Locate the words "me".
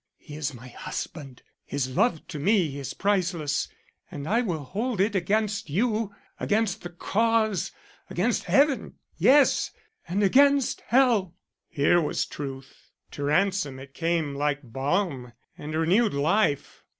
2.39-2.79